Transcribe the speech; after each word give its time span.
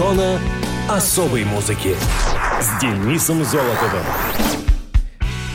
Зона 0.00 0.40
особой 0.88 1.44
музыки 1.44 1.94
с 2.58 2.80
Денисом 2.80 3.44
Золотовым. 3.44 4.02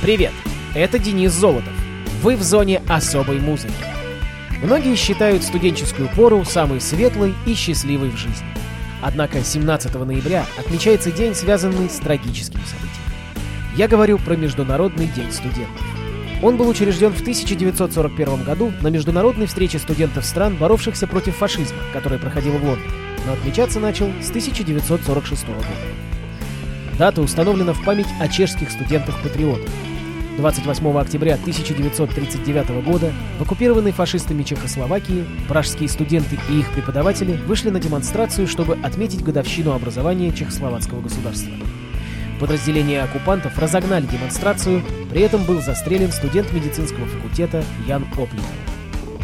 Привет, 0.04 0.34
это 0.76 1.00
Денис 1.00 1.32
Золотов. 1.32 1.74
Вы 2.22 2.36
в 2.36 2.44
зоне 2.44 2.84
особой 2.88 3.40
музыки. 3.40 3.74
Многие 4.62 4.96
считают 4.98 5.42
студенческую 5.42 6.10
пору 6.16 6.46
самой 6.46 6.80
светлой 6.80 7.34
и 7.48 7.56
счастливой 7.56 8.12
в 8.12 8.18
жизни. 8.18 8.46
Однако 9.02 9.44
17 9.44 9.96
ноября 9.96 10.46
отмечается 10.60 11.12
день, 11.12 11.34
связанный 11.34 11.90
с 11.90 11.96
трагическими 11.96 12.62
событиями. 12.62 13.76
Я 13.76 13.88
говорю 13.88 14.20
про 14.20 14.36
Международный 14.36 15.08
день 15.08 15.32
студентов. 15.32 15.82
Он 16.44 16.56
был 16.56 16.70
учрежден 16.70 17.12
в 17.14 17.22
1941 17.22 18.44
году 18.44 18.72
на 18.82 18.90
международной 18.90 19.48
встрече 19.48 19.80
студентов 19.80 20.24
стран, 20.24 20.56
боровшихся 20.56 21.08
против 21.08 21.36
фашизма, 21.36 21.80
которая 21.94 22.20
проходила 22.20 22.58
в 22.60 22.64
Лондоне, 22.64 23.05
но 23.26 23.34
отмечаться 23.34 23.80
начал 23.80 24.08
с 24.22 24.30
1946 24.30 25.48
года. 25.48 25.68
Дата 26.98 27.22
установлена 27.22 27.74
в 27.74 27.84
память 27.84 28.08
о 28.20 28.28
чешских 28.28 28.72
студентах-патриотах. 28.72 29.70
28 30.38 30.98
октября 30.98 31.36
1939 31.36 32.84
года 32.84 33.12
в 33.40 33.42
оккупированной 33.42 33.92
фашистами 33.92 34.44
Чехословакии 34.44 35.26
пражские 35.48 35.88
студенты 35.88 36.38
и 36.50 36.60
их 36.60 36.72
преподаватели 36.72 37.34
вышли 37.46 37.70
на 37.70 37.80
демонстрацию, 37.80 38.48
чтобы 38.48 38.78
отметить 38.84 39.24
годовщину 39.24 39.72
образования 39.72 40.34
чехословацкого 40.34 41.02
государства. 41.02 41.52
Подразделения 42.40 43.02
оккупантов 43.02 43.58
разогнали 43.58 44.06
демонстрацию, 44.06 44.84
при 45.10 45.22
этом 45.22 45.44
был 45.46 45.62
застрелен 45.62 46.12
студент 46.12 46.52
медицинского 46.52 47.06
факультета 47.06 47.64
Ян 47.88 48.06
Оплин. 48.14 48.44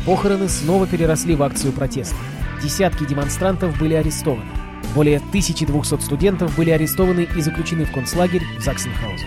Похороны 0.05 0.47
снова 0.47 0.87
переросли 0.87 1.35
в 1.35 1.43
акцию 1.43 1.73
протеста. 1.73 2.15
Десятки 2.61 3.05
демонстрантов 3.05 3.77
были 3.79 3.95
арестованы. 3.95 4.45
Более 4.93 5.17
1200 5.17 6.01
студентов 6.01 6.55
были 6.55 6.69
арестованы 6.69 7.27
и 7.35 7.41
заключены 7.41 7.85
в 7.85 7.91
концлагерь 7.91 8.43
в 8.57 8.61
Заксенхаузе. 8.61 9.25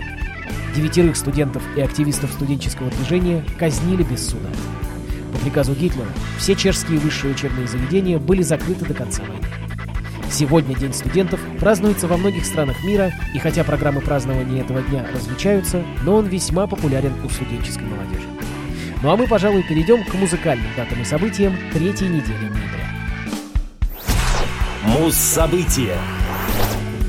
Девятерых 0.77 1.17
студентов 1.17 1.62
и 1.77 1.81
активистов 1.81 2.33
студенческого 2.33 2.91
движения 2.91 3.44
казнили 3.59 4.03
без 4.03 4.28
суда. 4.28 4.48
По 5.33 5.39
приказу 5.39 5.75
Гитлера 5.75 6.09
все 6.39 6.55
чешские 6.55 6.98
высшие 6.98 7.33
учебные 7.33 7.67
заведения 7.67 8.19
были 8.19 8.42
закрыты 8.42 8.84
до 8.84 8.94
конца 8.94 9.22
войны. 9.22 9.47
Сегодня 10.31 10.75
День 10.77 10.92
студентов 10.92 11.41
празднуется 11.61 12.09
во 12.09 12.16
многих 12.16 12.44
странах 12.44 12.83
мира, 12.84 13.12
и 13.34 13.39
хотя 13.39 13.62
программы 13.64 14.00
празднования 14.00 14.62
этого 14.62 14.83
дня 14.83 15.06
различаются, 15.14 15.83
но 16.03 16.16
он 16.16 16.27
весьма 16.27 16.66
популярен 16.66 17.12
у 17.25 17.28
студенческой 17.28 17.84
молодежи. 17.84 18.28
Ну 19.03 19.11
а 19.11 19.16
мы, 19.16 19.27
пожалуй, 19.27 19.62
перейдем 19.62 20.05
к 20.05 20.14
музыкальным 20.14 20.66
датам 20.77 21.03
и 21.03 21.05
событиям 21.05 21.55
третьей 21.72 22.09
недели 22.09 22.48
ноября. 22.48 22.84
Муз-события 24.95 25.97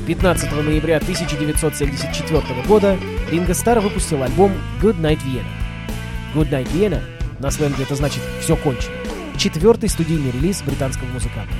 15 0.07 0.51
ноября 0.51 0.97
1974 0.97 2.63
года 2.67 2.97
Ринго 3.29 3.53
Стар 3.53 3.79
выпустил 3.79 4.23
альбом 4.23 4.53
Good 4.81 4.99
Night 4.99 5.19
Vienna. 5.23 5.45
Good 6.33 6.49
Night 6.49 6.67
Vienna, 6.73 7.01
на 7.39 7.51
сленге 7.51 7.83
это 7.83 7.93
значит 7.93 8.23
«все 8.41 8.55
кончено», 8.55 8.95
четвертый 9.37 9.87
студийный 9.87 10.31
релиз 10.31 10.63
британского 10.63 11.09
музыканта. 11.09 11.53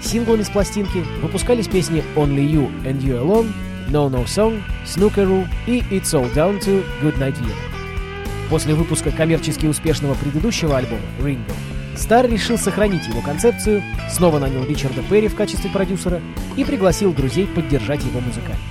Синглами 0.00 0.44
с 0.44 0.48
пластинки 0.48 1.04
выпускались 1.20 1.68
песни 1.68 2.02
Only 2.16 2.50
You 2.50 2.82
and 2.84 3.02
You 3.02 3.22
Alone, 3.22 3.52
No 3.90 4.10
No 4.10 4.24
Song, 4.24 4.62
Snookeroo 4.86 5.46
и 5.66 5.80
It's 5.90 6.14
All 6.14 6.32
Down 6.34 6.58
to 6.60 6.82
Good 7.02 7.18
Night 7.18 7.38
Vienna. 7.38 8.48
После 8.48 8.74
выпуска 8.74 9.10
коммерчески 9.10 9.66
успешного 9.66 10.14
предыдущего 10.14 10.78
альбома 10.78 11.02
Ringo, 11.20 11.52
Стар 11.96 12.30
решил 12.30 12.56
сохранить 12.56 13.06
его 13.08 13.20
концепцию, 13.20 13.82
снова 14.08 14.38
нанял 14.38 14.64
Ричарда 14.64 15.02
Перри 15.02 15.28
в 15.28 15.34
качестве 15.34 15.70
продюсера 15.70 16.20
и 16.56 16.64
пригласил 16.64 17.12
друзей 17.12 17.46
поддержать 17.46 18.04
его 18.04 18.20
музыкально. 18.20 18.62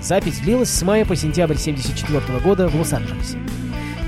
Запись 0.00 0.38
длилась 0.38 0.70
с 0.70 0.82
мая 0.82 1.04
по 1.04 1.16
сентябрь 1.16 1.54
1974 1.54 2.40
года 2.40 2.68
в 2.68 2.76
Лос-Анджелесе. 2.76 3.38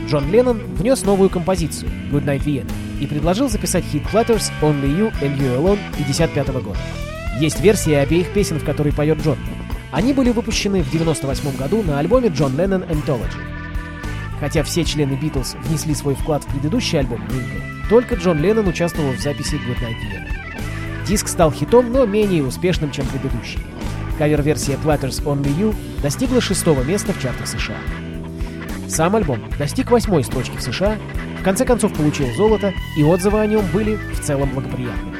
Джон 0.06 0.30
Леннон 0.30 0.58
внес 0.74 1.04
новую 1.04 1.30
композицию 1.30 1.90
«Good 2.10 2.24
Night 2.24 2.44
Vienna» 2.44 2.70
и 3.00 3.06
предложил 3.06 3.48
записать 3.48 3.84
хит 3.84 4.02
Platters 4.12 4.50
«Only 4.60 4.88
You 4.88 5.12
and 5.20 5.38
You 5.38 5.56
Alone» 5.56 5.78
1955 5.92 6.48
года. 6.62 6.78
Есть 7.38 7.60
версии 7.60 7.92
обеих 7.92 8.32
песен, 8.32 8.58
в 8.58 8.64
которой 8.64 8.92
поет 8.92 9.18
Джон. 9.22 9.38
Они 9.92 10.12
были 10.12 10.30
выпущены 10.30 10.82
в 10.82 10.88
1998 10.88 11.56
году 11.56 11.82
на 11.82 11.98
альбоме 11.98 12.28
John 12.28 12.56
Lennon 12.56 12.88
Anthology. 12.88 13.38
Хотя 14.38 14.62
все 14.62 14.84
члены 14.84 15.14
Битлз 15.14 15.56
внесли 15.64 15.94
свой 15.94 16.14
вклад 16.14 16.44
в 16.44 16.46
предыдущий 16.48 16.98
альбом 16.98 17.20
Ringo, 17.28 17.79
только 17.90 18.14
Джон 18.14 18.40
Леннон 18.40 18.68
участвовал 18.68 19.10
в 19.10 19.20
записи 19.20 19.56
Good 19.56 19.80
Night 19.80 19.96
Vienna. 20.00 20.30
Диск 21.06 21.26
стал 21.26 21.50
хитом, 21.50 21.92
но 21.92 22.06
менее 22.06 22.44
успешным, 22.44 22.92
чем 22.92 23.04
предыдущий. 23.06 23.58
Кавер-версия 24.16 24.78
Platters 24.82 25.24
Only 25.24 25.52
You 25.58 25.74
достигла 26.00 26.40
шестого 26.40 26.84
места 26.84 27.12
в 27.12 27.20
чартах 27.20 27.48
США. 27.48 27.78
Сам 28.88 29.16
альбом 29.16 29.40
достиг 29.58 29.90
восьмой 29.90 30.22
строчки 30.22 30.56
в 30.56 30.62
США, 30.62 30.98
в 31.40 31.42
конце 31.42 31.64
концов 31.64 31.92
получил 31.92 32.32
золото, 32.36 32.72
и 32.96 33.02
отзывы 33.02 33.40
о 33.40 33.46
нем 33.46 33.64
были 33.72 33.96
в 33.96 34.20
целом 34.20 34.50
благоприятны. 34.50 35.16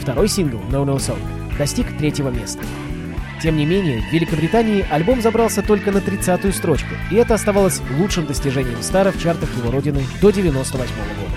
Второй 0.00 0.26
сингл 0.26 0.58
No 0.70 0.84
No 0.84 0.96
Song 0.96 1.20
достиг 1.56 1.86
третьего 1.98 2.30
места. 2.30 2.64
Тем 3.40 3.56
не 3.56 3.64
менее, 3.64 4.02
в 4.02 4.12
Великобритании 4.12 4.84
альбом 4.90 5.22
забрался 5.22 5.62
только 5.62 5.92
на 5.92 5.98
30-ю 5.98 6.52
строчку, 6.52 6.94
и 7.12 7.14
это 7.14 7.34
оставалось 7.34 7.80
лучшим 7.96 8.26
достижением 8.26 8.82
Стара 8.82 9.12
в 9.12 9.20
чартах 9.20 9.56
его 9.56 9.70
родины 9.70 10.04
до 10.20 10.32
98 10.32 10.88
года. 10.88 11.31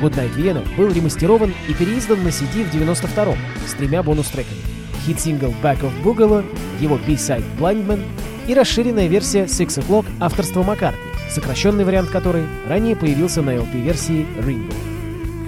Goodnight 0.00 0.36
Vienna 0.36 0.66
был 0.76 0.92
ремастерован 0.92 1.54
и 1.68 1.74
переиздан 1.74 2.22
на 2.22 2.28
CD 2.28 2.64
в 2.64 2.74
92-м 2.74 3.38
с 3.66 3.72
тремя 3.74 4.02
бонус-треками. 4.02 4.60
Хит-сингл 5.06 5.54
Back 5.62 5.80
Off 5.80 5.92
Boogaloo, 6.02 6.44
его 6.80 6.98
B-side 7.06 7.44
Blindman 7.58 8.02
и 8.46 8.54
расширенная 8.54 9.06
версия 9.06 9.44
Six 9.44 9.80
O'Clock 9.80 10.06
авторства 10.20 10.62
Маккартни, 10.62 11.00
сокращенный 11.30 11.84
вариант 11.84 12.10
которой 12.10 12.44
ранее 12.68 12.96
появился 12.96 13.42
на 13.42 13.50
LP-версии 13.50 14.26
Ringo. 14.38 14.72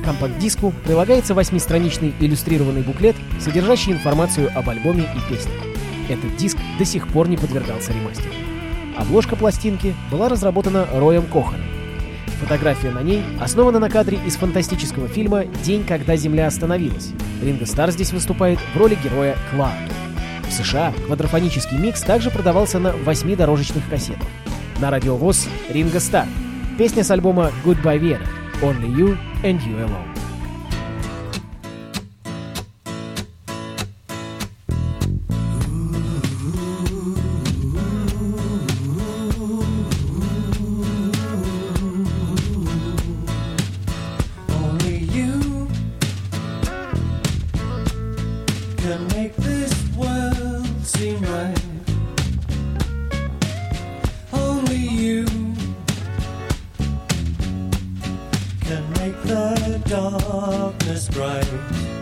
К 0.01 0.05
компакт-диску 0.05 0.73
прилагается 0.85 1.35
восьмистраничный 1.35 2.15
иллюстрированный 2.19 2.83
буклет, 2.83 3.17
содержащий 3.41 3.93
информацию 3.93 4.51
об 4.55 4.69
альбоме 4.71 5.09
и 5.15 5.33
песнях. 5.33 5.55
Этот 6.09 6.37
диск 6.37 6.57
до 6.79 6.85
сих 6.85 7.09
пор 7.09 7.29
не 7.29 7.37
подвергался 7.37 7.93
ремастеру. 7.93 8.33
Обложка 8.97 9.37
пластинки 9.37 9.95
была 10.11 10.29
разработана 10.29 10.87
Роем 10.93 11.27
Коханом, 11.27 11.67
Фотография 12.41 12.91
на 12.91 13.03
ней 13.03 13.23
основана 13.41 13.79
на 13.79 13.91
кадре 13.91 14.19
из 14.25 14.37
фантастического 14.37 15.09
фильма 15.09 15.45
«День, 15.65 15.85
когда 15.85 16.17
Земля 16.17 16.47
остановилась». 16.47 17.11
Ринго 17.43 17.67
Стар 17.67 17.91
здесь 17.91 18.13
выступает 18.13 18.59
в 18.75 18.77
роли 18.77 18.97
героя 19.03 19.37
Клауд. 19.51 19.73
В 20.49 20.53
США 20.53 20.93
квадрофонический 21.07 21.79
микс 21.79 22.01
также 22.03 22.31
продавался 22.31 22.79
на 22.79 22.93
восьмидорожечных 22.93 23.89
кассетах. 23.89 24.29
На 24.81 24.91
радиовоз 24.91 25.49
Ринго 25.69 26.01
Стар. 26.01 26.27
Песня 26.79 27.05
с 27.05 27.11
альбома 27.11 27.51
Goodbye 27.65 28.01
Vienna. 28.01 28.27
Only 28.63 28.89
You 28.95 29.19
and 29.43 29.61
You 29.67 29.87
Alone. 29.87 30.18
the 59.25 59.83
darkness 59.87 61.09
bright. 61.09 61.98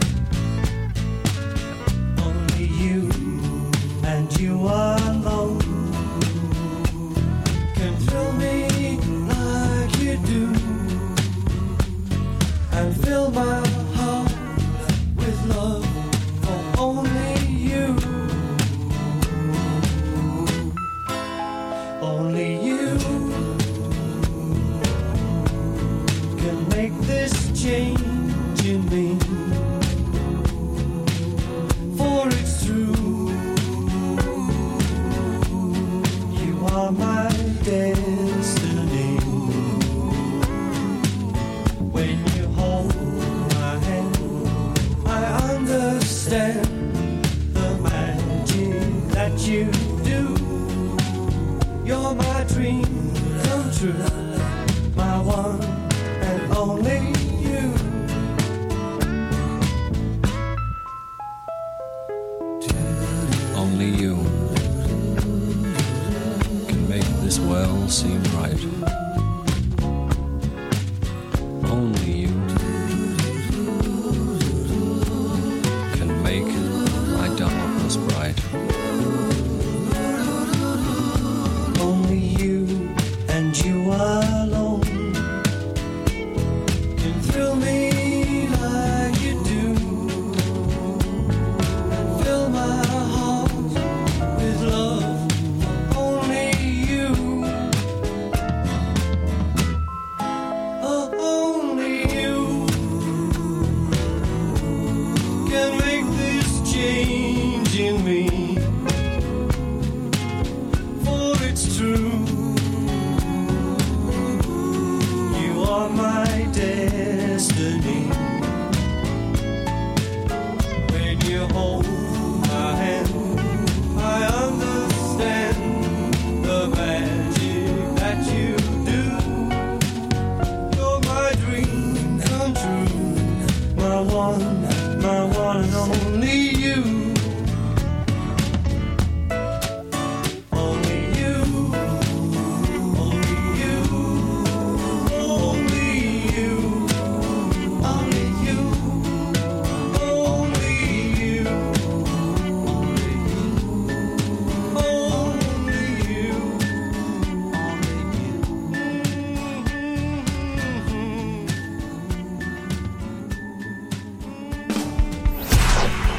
Destiny. 117.36 118.05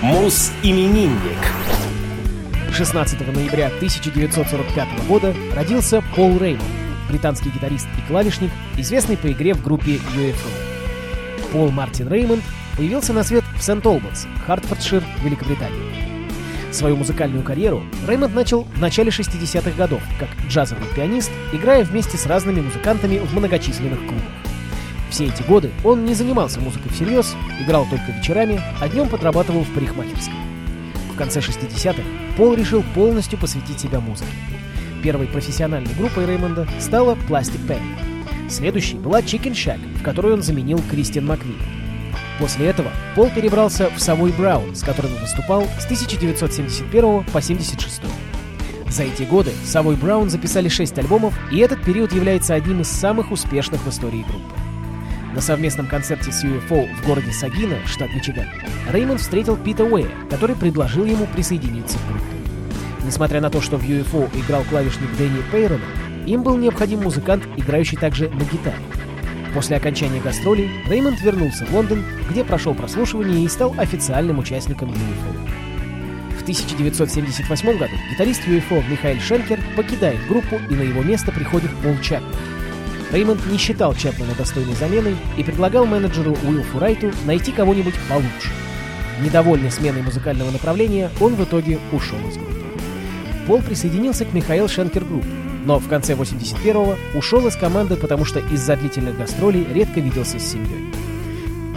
Мус-именинник. 0.07 1.37
16 2.71 3.27
ноября 3.35 3.67
1945 3.67 5.05
года 5.05 5.35
родился 5.53 6.01
Пол 6.15 6.37
Реймонд, 6.39 6.63
британский 7.09 7.49
гитарист 7.49 7.87
и 7.97 8.07
клавишник, 8.07 8.49
известный 8.77 9.17
по 9.17 9.29
игре 9.29 9.53
в 9.53 9.61
группе 9.61 9.99
UFO. 10.15 11.51
Пол 11.51 11.71
Мартин 11.71 12.07
Реймонд 12.07 12.41
появился 12.77 13.11
на 13.11 13.21
свет 13.23 13.43
в 13.57 13.61
Сент-Олбанс, 13.61 14.27
Хартфордшир, 14.45 15.03
Великобритания. 15.25 15.91
Свою 16.71 16.95
музыкальную 16.95 17.43
карьеру 17.43 17.83
Реймонд 18.07 18.33
начал 18.33 18.63
в 18.63 18.79
начале 18.79 19.09
60-х 19.09 19.71
годов 19.71 20.01
как 20.21 20.29
джазовый 20.47 20.87
пианист, 20.95 21.31
играя 21.51 21.83
вместе 21.83 22.17
с 22.17 22.25
разными 22.25 22.61
музыкантами 22.61 23.17
в 23.17 23.33
многочисленных 23.33 23.99
клубах. 23.99 24.46
Все 25.09 25.25
эти 25.25 25.41
годы 25.43 25.71
он 25.83 26.05
не 26.05 26.13
занимался 26.13 26.59
музыкой 26.59 26.91
всерьез, 26.91 27.35
играл 27.59 27.85
только 27.89 28.11
вечерами, 28.11 28.61
а 28.81 28.89
днем 28.89 29.09
подрабатывал 29.09 29.63
в 29.63 29.73
парикмахерской. 29.73 30.35
В 31.13 31.17
конце 31.17 31.39
60-х 31.39 32.03
Пол 32.35 32.53
решил 32.53 32.83
полностью 32.93 33.39
посвятить 33.39 33.79
себя 33.79 33.99
музыке. 33.99 34.29
Первой 35.01 35.27
профессиональной 35.27 35.93
группой 35.95 36.25
Реймонда 36.25 36.67
стала 36.79 37.15
Plastic 37.27 37.65
Panic. 37.67 38.49
Следующей 38.49 38.97
была 38.97 39.21
Chicken 39.21 39.53
Shack, 39.53 39.79
в 39.97 40.03
которой 40.03 40.33
он 40.33 40.41
заменил 40.41 40.79
Кристиан 40.89 41.25
Маквин. 41.25 41.57
После 42.39 42.67
этого 42.67 42.91
Пол 43.15 43.29
перебрался 43.29 43.89
в 43.89 43.97
Savoy 43.97 44.35
Brown, 44.37 44.75
с 44.75 44.83
которым 44.83 45.11
выступал 45.15 45.63
с 45.79 45.85
1971 45.85 47.23
по 47.23 47.41
76. 47.41 48.01
За 48.89 49.03
эти 49.03 49.23
годы 49.23 49.51
Savoy 49.65 49.99
Brown 49.99 50.29
записали 50.29 50.69
6 50.69 50.99
альбомов, 50.99 51.33
и 51.51 51.57
этот 51.57 51.83
период 51.83 52.13
является 52.13 52.53
одним 52.53 52.81
из 52.81 52.87
самых 52.87 53.31
успешных 53.31 53.81
в 53.81 53.89
истории 53.89 54.23
группы. 54.27 54.66
На 55.37 55.43
совместном 55.43 55.85
концерте 55.85 56.31
с 56.31 56.43
UFO 56.43 56.91
в 56.95 57.05
городе 57.05 57.31
Сагина, 57.31 57.75
штат 57.85 58.11
Мичиган, 58.11 58.47
Реймонд 58.91 59.21
встретил 59.21 59.55
Пита 59.55 59.83
Уэя, 59.83 60.09
который 60.31 60.55
предложил 60.55 61.05
ему 61.05 61.27
присоединиться 61.27 61.99
к 61.99 62.07
группе. 62.07 62.25
Несмотря 63.05 63.39
на 63.39 63.51
то, 63.51 63.61
что 63.61 63.77
в 63.77 63.83
UFO 63.83 64.31
играл 64.35 64.63
клавишник 64.63 65.15
Дэнни 65.15 65.43
Пейрона, 65.51 65.83
им 66.25 66.41
был 66.41 66.57
необходим 66.57 67.03
музыкант, 67.03 67.43
играющий 67.55 67.99
также 67.99 68.29
на 68.29 68.45
гитаре. 68.45 68.79
После 69.53 69.77
окончания 69.77 70.19
гастролей 70.19 70.71
Реймонд 70.87 71.21
вернулся 71.21 71.67
в 71.67 71.71
Лондон, 71.71 72.03
где 72.31 72.43
прошел 72.43 72.73
прослушивание 72.73 73.45
и 73.45 73.47
стал 73.47 73.75
официальным 73.77 74.39
участником 74.39 74.89
UFO. 74.89 75.49
В 76.39 76.41
1978 76.41 77.77
году 77.77 77.93
гитарист 78.09 78.41
UFO 78.47 78.83
Михаил 78.89 79.21
Шенкер 79.21 79.59
покидает 79.75 80.17
группу, 80.27 80.55
и 80.67 80.73
на 80.73 80.81
его 80.81 81.03
место 81.03 81.31
приходит 81.31 81.69
Пол 81.83 81.95
Чапман. 82.01 82.33
Реймонд 83.11 83.45
не 83.47 83.57
считал 83.57 83.95
Чапмана 83.95 84.33
достойной 84.35 84.75
заменой 84.75 85.15
и 85.37 85.43
предлагал 85.43 85.85
менеджеру 85.85 86.35
Уилфу 86.43 86.79
Райту 86.79 87.11
найти 87.25 87.51
кого-нибудь 87.51 87.95
получше. 88.09 88.51
Недовольный 89.21 89.71
сменой 89.71 90.01
музыкального 90.01 90.51
направления, 90.51 91.09
он 91.19 91.35
в 91.35 91.43
итоге 91.43 91.79
ушел 91.91 92.19
из 92.29 92.35
группы. 92.35 92.53
Пол 93.47 93.61
присоединился 93.61 94.25
к 94.25 94.33
Michael 94.33 94.67
Schenker 94.67 95.05
Group, 95.05 95.25
но 95.65 95.79
в 95.79 95.87
конце 95.87 96.13
81-го 96.13 96.97
ушел 97.17 97.47
из 97.47 97.55
команды, 97.55 97.95
потому 97.95 98.25
что 98.25 98.39
из-за 98.39 98.75
длительных 98.75 99.17
гастролей 99.17 99.65
редко 99.73 100.01
виделся 100.01 100.37
с 100.37 100.51
семьей. 100.51 100.93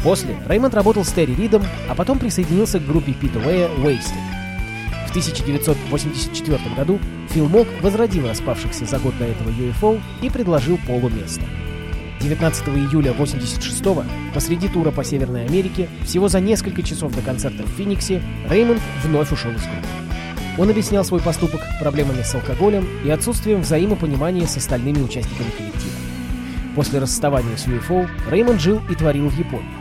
После 0.02 0.34
Реймонд 0.48 0.74
работал 0.74 1.04
с 1.04 1.12
Терри 1.12 1.34
Ридом, 1.34 1.62
а 1.88 1.94
потом 1.94 2.18
присоединился 2.18 2.80
к 2.80 2.86
группе 2.86 3.12
Пита 3.12 3.38
Уэя 3.38 3.68
Waysted. 3.78 4.39
В 5.10 5.12
1984 5.12 6.56
году 6.76 7.00
Фил 7.30 7.48
Мок 7.48 7.66
возродил 7.82 8.28
распавшихся 8.28 8.84
за 8.84 9.00
год 9.00 9.18
до 9.18 9.24
этого 9.24 9.48
UFO 9.50 10.00
и 10.22 10.30
предложил 10.30 10.78
Полу 10.86 11.08
место. 11.08 11.42
19 12.20 12.68
июля 12.68 13.10
86-го, 13.10 14.04
посреди 14.32 14.68
тура 14.68 14.92
по 14.92 15.02
Северной 15.02 15.46
Америке, 15.46 15.88
всего 16.04 16.28
за 16.28 16.38
несколько 16.38 16.84
часов 16.84 17.12
до 17.12 17.22
концерта 17.22 17.64
в 17.64 17.70
Финиксе, 17.70 18.22
Реймонд 18.48 18.80
вновь 19.02 19.32
ушел 19.32 19.50
из 19.50 19.62
группы. 19.62 19.88
Он 20.58 20.70
объяснял 20.70 21.04
свой 21.04 21.20
поступок 21.20 21.60
проблемами 21.80 22.22
с 22.22 22.32
алкоголем 22.36 22.86
и 23.04 23.10
отсутствием 23.10 23.62
взаимопонимания 23.62 24.46
с 24.46 24.58
остальными 24.58 25.02
участниками 25.02 25.50
коллектива. 25.50 25.96
После 26.76 27.00
расставания 27.00 27.56
с 27.56 27.66
UFO 27.66 28.08
Реймонд 28.30 28.60
жил 28.60 28.80
и 28.88 28.94
творил 28.94 29.28
в 29.28 29.36
Японии. 29.36 29.74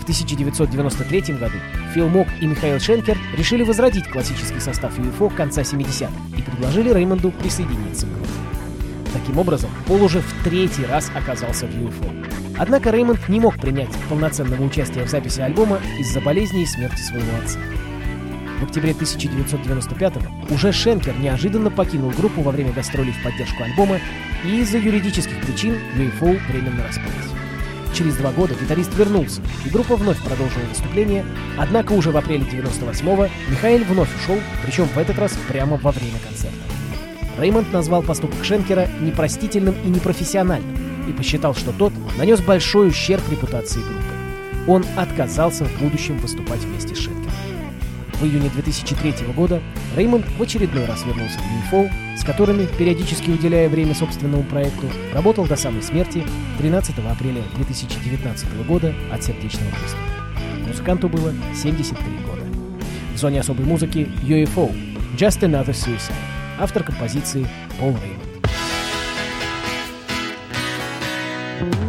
В 0.00 0.02
1993 0.02 1.34
году 1.38 1.56
Фил 1.94 2.08
Мок 2.08 2.28
и 2.40 2.46
Михаил 2.46 2.78
Шенкер 2.78 3.16
решили 3.36 3.62
возродить 3.62 4.08
классический 4.08 4.60
состав 4.60 4.98
UFO 4.98 5.34
конца 5.34 5.62
70-х 5.62 6.12
и 6.36 6.42
предложили 6.42 6.92
Реймонду 6.92 7.30
присоединиться 7.30 8.06
к 8.06 8.10
группе. 8.10 8.28
Таким 9.12 9.38
образом, 9.38 9.70
Пол 9.86 10.02
уже 10.02 10.20
в 10.20 10.44
третий 10.44 10.84
раз 10.84 11.10
оказался 11.14 11.66
в 11.66 11.70
UFO. 11.70 12.28
Однако 12.58 12.90
Реймонд 12.90 13.28
не 13.28 13.40
мог 13.40 13.58
принять 13.58 13.90
полноценного 14.08 14.62
участия 14.62 15.04
в 15.04 15.08
записи 15.08 15.40
альбома 15.40 15.78
из-за 15.98 16.20
болезни 16.20 16.62
и 16.62 16.66
смерти 16.66 17.00
своего 17.00 17.36
отца. 17.42 17.58
В 18.60 18.64
октябре 18.64 18.90
1995-го 18.90 20.54
уже 20.54 20.72
Шенкер 20.72 21.16
неожиданно 21.18 21.70
покинул 21.70 22.10
группу 22.10 22.42
во 22.42 22.50
время 22.50 22.72
гастролей 22.72 23.12
в 23.12 23.22
поддержку 23.22 23.62
альбома, 23.62 23.98
и 24.44 24.60
из-за 24.60 24.78
юридических 24.78 25.40
причин 25.40 25.76
UFO 25.96 26.38
временно 26.48 26.84
распалась. 26.86 27.47
Через 27.98 28.14
два 28.14 28.30
года 28.30 28.54
гитарист 28.54 28.94
вернулся, 28.94 29.40
и 29.66 29.70
группа 29.70 29.96
вновь 29.96 30.22
продолжила 30.22 30.62
выступление, 30.68 31.26
однако 31.58 31.94
уже 31.94 32.12
в 32.12 32.16
апреле 32.16 32.44
98-го 32.44 33.26
Михаил 33.50 33.82
вновь 33.82 34.14
ушел, 34.14 34.38
причем 34.64 34.84
в 34.84 34.96
этот 34.96 35.18
раз 35.18 35.36
прямо 35.48 35.76
во 35.78 35.90
время 35.90 36.20
концерта. 36.24 36.56
Реймонд 37.40 37.72
назвал 37.72 38.04
поступок 38.04 38.44
Шенкера 38.44 38.88
непростительным 39.00 39.74
и 39.84 39.88
непрофессиональным 39.88 40.76
и 41.08 41.12
посчитал, 41.12 41.56
что 41.56 41.72
тот 41.72 41.92
нанес 42.16 42.40
большой 42.40 42.90
ущерб 42.90 43.22
репутации 43.32 43.80
группы. 43.80 44.70
Он 44.70 44.84
отказался 44.96 45.64
в 45.64 45.82
будущем 45.82 46.18
выступать 46.18 46.60
вместе 46.60 46.94
с 46.94 46.98
Шенкером. 46.98 47.27
В 48.20 48.24
июне 48.24 48.50
2003 48.50 49.26
года 49.32 49.62
Реймонд 49.96 50.26
в 50.36 50.42
очередной 50.42 50.86
раз 50.86 51.04
вернулся 51.04 51.38
в 51.38 51.72
UFO, 51.72 51.88
с 52.16 52.24
которыми, 52.24 52.66
периодически 52.76 53.30
уделяя 53.30 53.68
время 53.68 53.94
собственному 53.94 54.42
проекту, 54.42 54.90
работал 55.12 55.46
до 55.46 55.54
самой 55.54 55.82
смерти 55.82 56.24
13 56.58 56.98
апреля 56.98 57.42
2019 57.54 58.66
года 58.66 58.92
от 59.12 59.22
сердечного 59.22 59.70
приступа. 59.70 60.02
Музыканту 60.66 61.08
было 61.08 61.32
73 61.54 62.04
года. 62.26 62.42
В 63.14 63.18
зоне 63.18 63.40
особой 63.40 63.64
музыки 63.64 64.08
UFO– 64.22 64.74
Just 65.16 65.40
Another 65.40 65.68
Suicide, 65.68 66.12
автор 66.58 66.82
композиции 66.82 67.46
Пол 67.78 67.90
Реймонд. 67.90 68.24
thank 71.60 71.74
you 71.74 71.87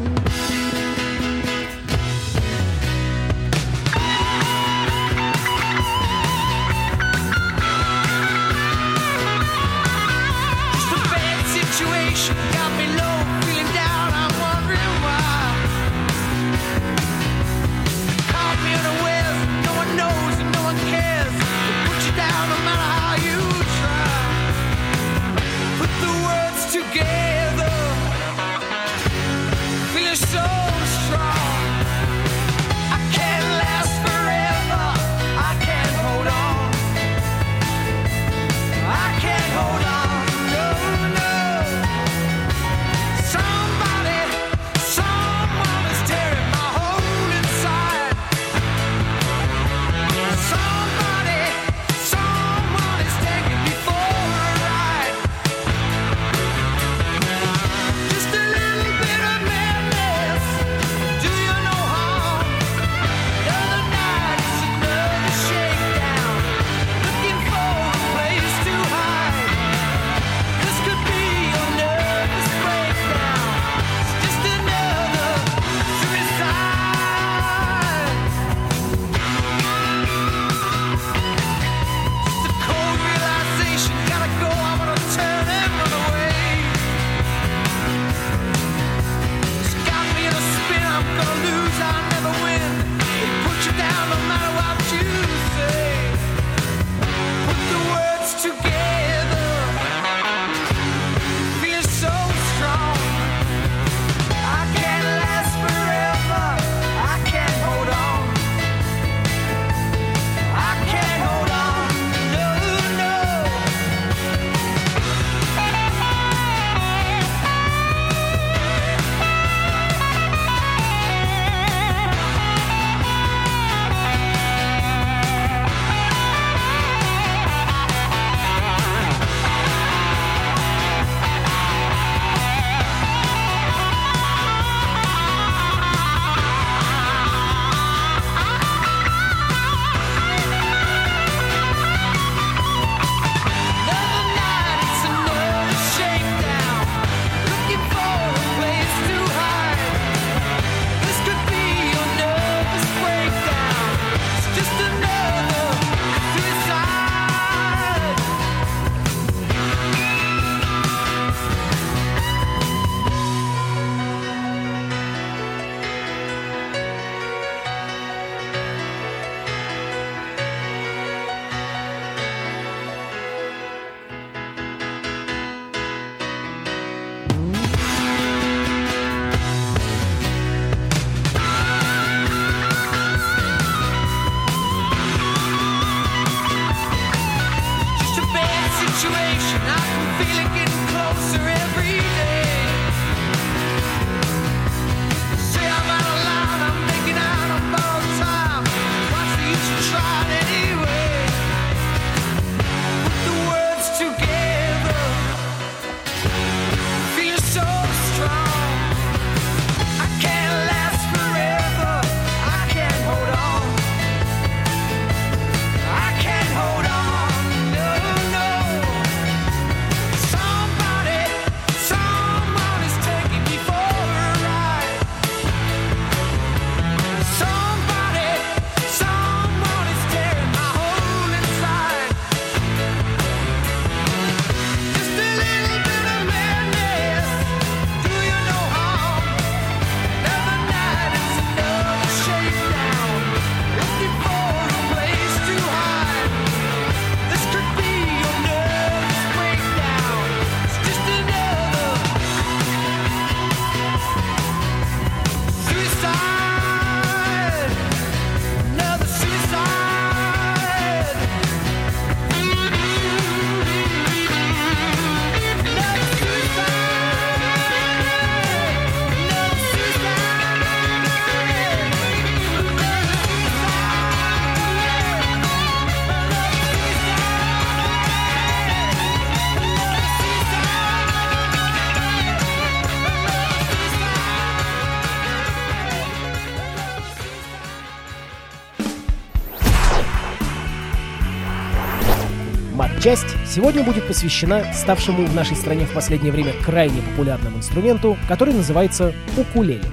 Матчасть 292.99 293.33
сегодня 293.47 293.81
будет 293.81 294.05
посвящена 294.07 294.73
ставшему 294.73 295.25
в 295.25 295.33
нашей 295.33 295.55
стране 295.55 295.85
в 295.85 295.93
последнее 295.93 296.33
время 296.33 296.51
крайне 296.65 297.01
популярному 297.01 297.59
инструменту, 297.59 298.17
который 298.27 298.53
называется 298.53 299.13
укулеле. 299.37 299.85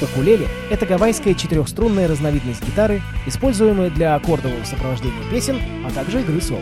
Укулеле— 0.00 0.46
это 0.70 0.86
гавайская 0.86 1.34
четырехструнная 1.34 2.06
разновидность 2.06 2.64
гитары, 2.64 3.02
используемая 3.26 3.90
для 3.90 4.14
аккордового 4.14 4.62
сопровождения 4.62 5.28
песен, 5.28 5.58
а 5.84 5.90
также 5.90 6.20
игры 6.20 6.40
соло. 6.40 6.60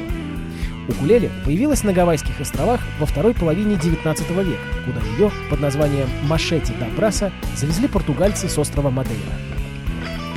Укулеле 0.89 1.31
появилась 1.45 1.85
на 1.85 1.93
Гавайских 1.93 2.41
островах 2.41 2.81
во 2.99 3.05
второй 3.05 3.35
половине 3.35 3.77
19 3.77 4.31
века, 4.31 4.63
куда 4.87 5.01
ее 5.19 5.31
под 5.51 5.61
названием 5.61 6.09
Машети 6.23 6.73
да 6.81 6.87
Браса 6.97 7.31
завезли 7.57 7.89
португальцы 7.89 8.49
с 8.49 8.57
острова 8.57 8.89
Мадейра. 8.89 9.48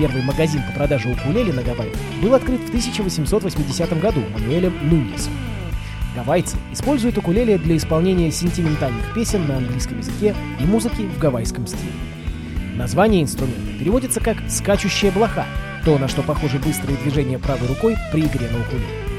Первый 0.02 0.24
магазин 0.24 0.64
по 0.64 0.72
продаже 0.72 1.10
укулеле 1.10 1.54
на 1.54 1.62
Гавайях 1.62 1.96
был 2.24 2.34
открыт 2.34 2.60
в 2.62 2.70
1880 2.70 4.02
году 4.02 4.22
Мануэлем 4.34 4.74
Нуньесом. 4.90 5.32
Гавайцы 6.16 6.58
используют 6.72 7.20
укулеле 7.20 7.60
для 7.60 7.78
исполнения 7.78 8.32
сентиментальных 8.32 9.14
песен 9.14 9.46
на 9.46 9.58
английском 9.58 10.00
языке 10.00 10.36
и 10.60 10.64
музыки 10.64 11.04
в 11.04 11.20
гавайском 11.20 11.68
стиле. 11.68 11.92
Название 12.74 13.22
инструмента 13.22 13.78
переводится 13.78 14.20
как 14.22 14.38
«скачущая 14.50 15.12
блоха», 15.12 15.46
то, 15.86 16.00
на 16.00 16.08
что 16.08 16.24
похожи 16.24 16.58
быстрые 16.58 16.98
движения 16.98 17.38
правой 17.38 17.68
рукой 17.68 17.96
при 18.12 18.22
игре 18.22 18.50
на 18.50 18.60
укулеле. 18.60 19.11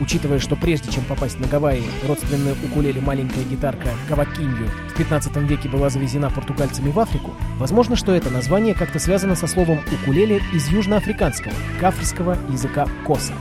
Учитывая, 0.00 0.40
что 0.40 0.56
прежде 0.56 0.90
чем 0.90 1.04
попасть 1.04 1.38
на 1.38 1.46
Гавайи, 1.46 1.84
родственная 2.06 2.54
укулеле 2.64 3.00
маленькая 3.00 3.44
гитарка 3.44 3.90
кавакинью 4.08 4.68
в 4.88 4.96
15 4.96 5.36
веке 5.48 5.68
была 5.68 5.88
завезена 5.88 6.30
португальцами 6.30 6.90
в 6.90 6.98
Африку, 6.98 7.32
возможно, 7.58 7.94
что 7.94 8.12
это 8.12 8.30
название 8.30 8.74
как-то 8.74 8.98
связано 8.98 9.36
со 9.36 9.46
словом 9.46 9.80
укулеле 9.92 10.42
из 10.52 10.68
южноафриканского, 10.68 11.54
кафрского 11.80 12.36
языка 12.50 12.88
коса. 13.06 13.34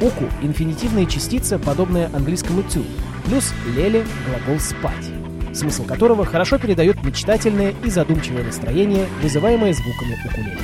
Уку– 0.00 0.24
инфинитивная 0.42 1.06
частица, 1.06 1.60
подобная 1.60 2.10
английскому 2.12 2.62
to, 2.62 2.84
плюс 3.24 3.54
леле– 3.76 4.04
глагол 4.26 4.58
«спать», 4.58 5.10
смысл 5.54 5.84
которого 5.84 6.24
хорошо 6.24 6.58
передает 6.58 7.04
мечтательное 7.04 7.74
и 7.84 7.90
задумчивое 7.90 8.42
настроение, 8.42 9.06
вызываемое 9.22 9.72
звуками 9.72 10.18
укулеле. 10.24 10.58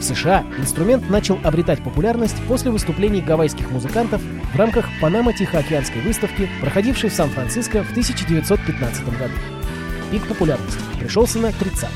В 0.00 0.02
США 0.02 0.46
инструмент 0.56 1.10
начал 1.10 1.38
обретать 1.44 1.84
популярность 1.84 2.36
после 2.48 2.70
выступлений 2.70 3.20
гавайских 3.20 3.70
музыкантов 3.70 4.22
в 4.54 4.56
рамках 4.56 4.88
Панама-Тихоокеанской 4.98 6.00
выставки, 6.00 6.48
проходившей 6.62 7.10
в 7.10 7.12
Сан-Франциско 7.12 7.84
в 7.84 7.90
1915 7.90 9.18
году. 9.18 9.34
Пик 10.10 10.26
популярности 10.26 10.80
пришелся 10.98 11.38
на 11.38 11.52
30 11.52 11.90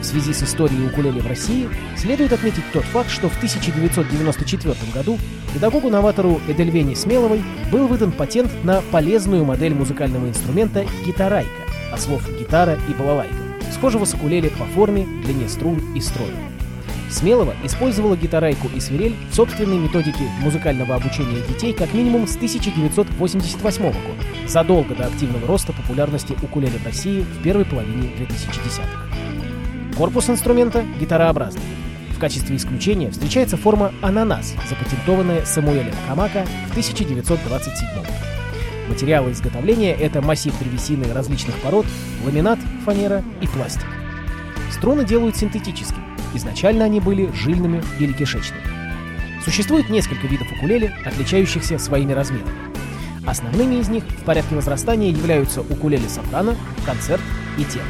В 0.00 0.04
связи 0.04 0.32
с 0.32 0.44
историей 0.44 0.86
укулеле 0.86 1.20
в 1.20 1.26
России 1.26 1.68
следует 1.96 2.32
отметить 2.32 2.62
тот 2.72 2.84
факт, 2.84 3.10
что 3.10 3.28
в 3.28 3.36
1994 3.36 4.74
году 4.94 5.18
педагогу-новатору 5.54 6.40
Эдельвене 6.46 6.94
Смеловой 6.94 7.42
был 7.72 7.88
выдан 7.88 8.12
патент 8.12 8.52
на 8.62 8.80
полезную 8.92 9.44
модель 9.44 9.74
музыкального 9.74 10.28
инструмента 10.28 10.86
гитарайка, 11.04 11.50
от 11.92 12.00
слов 12.00 12.22
гитара 12.38 12.78
и 12.88 12.94
балалайка, 12.94 13.34
схожего 13.72 14.04
с 14.04 14.14
укулеле 14.14 14.50
по 14.50 14.66
форме, 14.66 15.04
длине 15.24 15.48
струн 15.48 15.80
и 15.96 16.00
строю. 16.00 16.30
Смелова 17.12 17.54
использовала 17.62 18.16
гитарайку 18.16 18.68
и 18.74 18.80
свирель 18.80 19.14
в 19.30 19.34
собственной 19.34 19.76
методике 19.78 20.24
музыкального 20.40 20.94
обучения 20.94 21.46
детей 21.46 21.72
как 21.72 21.92
минимум 21.92 22.26
с 22.26 22.36
1988 22.36 23.82
года, 23.82 24.48
задолго 24.48 24.94
до 24.94 25.06
активного 25.06 25.46
роста 25.46 25.72
популярности 25.72 26.34
укулеле 26.42 26.78
в 26.78 26.86
России 26.86 27.20
в 27.20 27.42
первой 27.42 27.66
половине 27.66 28.08
2010-х. 28.18 29.96
Корпус 29.96 30.30
инструмента 30.30 30.84
гитарообразный. 30.98 31.62
В 32.16 32.18
качестве 32.18 32.56
исключения 32.56 33.10
встречается 33.10 33.56
форма 33.56 33.92
ананас, 34.00 34.54
запатентованная 34.68 35.44
Самуэлем 35.44 35.94
Камака 36.08 36.46
в 36.68 36.70
1927 36.70 37.88
Материалы 38.88 39.32
изготовления— 39.32 39.92
это 40.00 40.22
массив 40.22 40.56
древесины 40.58 41.12
различных 41.12 41.56
пород, 41.56 41.86
ламинат, 42.24 42.58
фанера 42.84 43.22
и 43.40 43.46
пластик. 43.46 43.86
Струны 44.70 45.04
делают 45.04 45.36
синтетическими, 45.36 46.01
Изначально 46.34 46.84
они 46.84 47.00
были 47.00 47.30
жильными 47.32 47.82
или 47.98 48.12
кишечными. 48.12 48.62
Существует 49.44 49.88
несколько 49.90 50.26
видов 50.26 50.50
укулеле, 50.52 50.94
отличающихся 51.04 51.78
своими 51.78 52.12
размерами. 52.12 52.72
Основными 53.26 53.76
из 53.76 53.88
них 53.88 54.04
в 54.04 54.24
порядке 54.24 54.54
возрастания 54.54 55.10
являются 55.10 55.60
укулеле 55.62 56.08
сопрано, 56.08 56.56
концерт 56.84 57.22
и 57.58 57.64
тенор. 57.64 57.86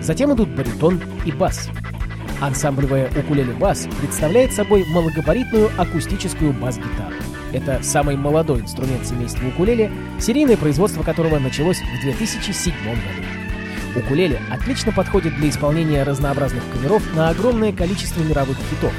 Затем 0.00 0.34
идут 0.34 0.48
баритон 0.50 1.00
и 1.24 1.32
бас. 1.32 1.68
Ансамблевая 2.40 3.10
укулеле 3.16 3.52
бас 3.52 3.88
представляет 4.00 4.52
собой 4.52 4.84
малогабаритную 4.88 5.70
акустическую 5.76 6.52
бас-гитару. 6.52 7.14
Это 7.52 7.82
самый 7.82 8.16
молодой 8.16 8.60
инструмент 8.60 9.06
семейства 9.06 9.46
укулеле, 9.46 9.90
серийное 10.20 10.56
производство 10.56 11.02
которого 11.02 11.38
началось 11.38 11.78
в 11.78 12.02
2007 12.02 12.74
году. 12.84 13.35
Укулеле 13.96 14.40
отлично 14.50 14.92
подходит 14.92 15.34
для 15.36 15.48
исполнения 15.48 16.02
разнообразных 16.02 16.62
каверов 16.70 17.02
на 17.14 17.30
огромное 17.30 17.72
количество 17.72 18.22
мировых 18.22 18.56
хитов. 18.70 18.92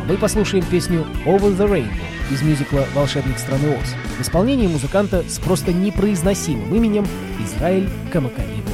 А 0.00 0.04
мы 0.06 0.16
послушаем 0.16 0.64
песню 0.64 1.06
«Over 1.24 1.56
the 1.56 1.68
Rainbow» 1.68 2.32
из 2.32 2.42
мюзикла 2.42 2.84
«Волшебник 2.94 3.38
страны 3.38 3.76
Оз» 3.76 3.94
в 4.18 4.22
исполнении 4.22 4.66
музыканта 4.66 5.24
с 5.28 5.38
просто 5.38 5.72
непроизносимым 5.72 6.74
именем 6.74 7.06
Израиль 7.40 7.88
Камакавиву. 8.12 8.73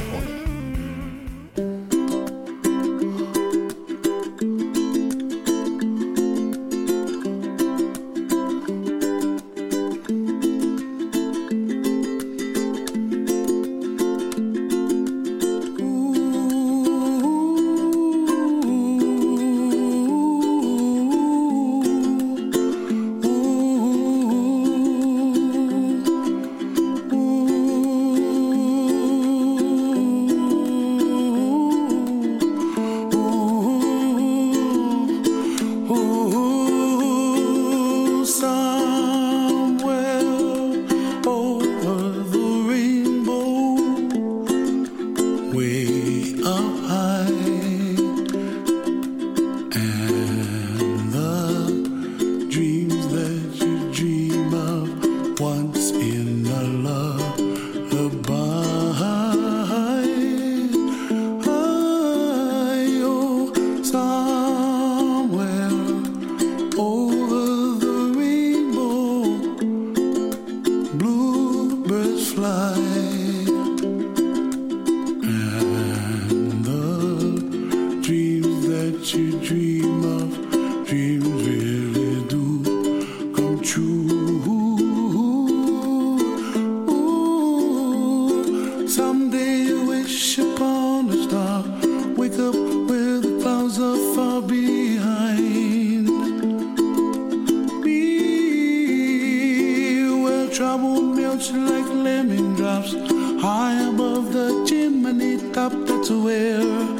High 103.41 103.89
above 103.89 104.33
the 104.33 104.65
chimney 104.67 105.39
top. 105.53 105.73
That's 105.87 106.11
where 106.11 107.00